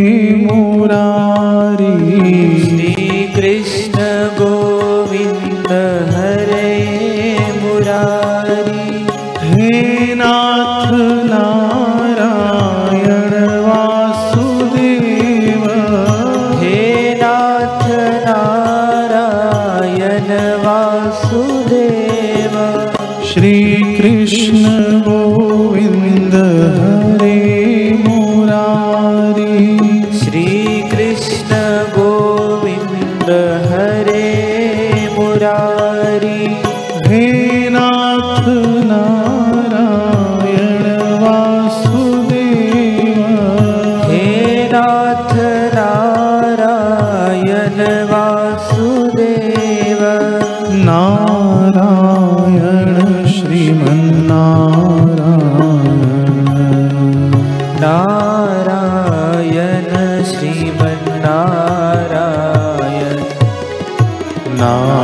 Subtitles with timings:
[64.60, 65.03] ना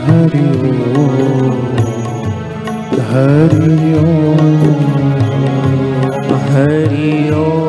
[0.04, 1.08] हरि ओ
[3.10, 3.74] हरि
[6.52, 7.69] हरि ओम।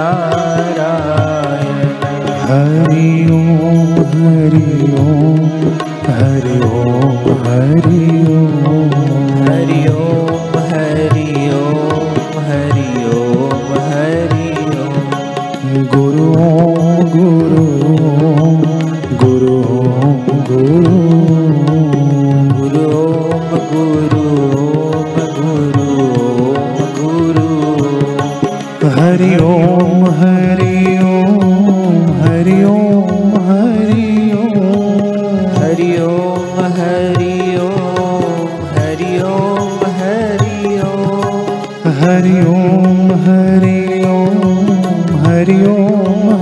[0.00, 0.39] ना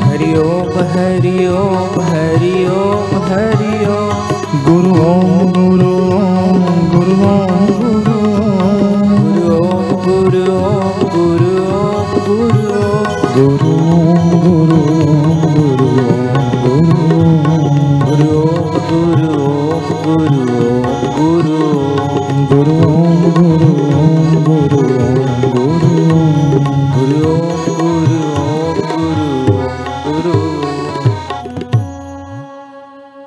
[0.04, 4.09] हरि ओम हरि ओम हरि ओम हरि ओम